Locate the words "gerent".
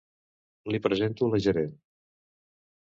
1.49-1.79